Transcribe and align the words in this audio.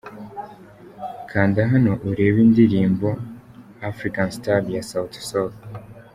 Kanda 1.29 1.59
Hano 1.71 1.91
Urebe 2.09 2.37
indirimbo 2.47 3.07
'Afrikan 3.87 4.27
Star' 4.37 4.67
ya 4.75 4.83
Sauti 4.89 5.21
Sol. 5.29 5.51